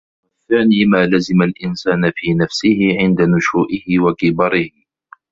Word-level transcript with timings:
وَالثَّانِي 0.25 0.85
مَا 0.85 1.05
لَزِمَ 1.05 1.41
الْإِنْسَانَ 1.41 2.11
فِي 2.15 2.33
نَفْسِهِ 2.33 2.97
عِنْدَ 3.01 3.21
نُشُوئِهِ 3.21 3.99
وَكِبَرِهِ 3.99 4.69